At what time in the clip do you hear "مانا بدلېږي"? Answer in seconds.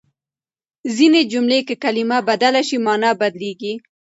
2.85-3.73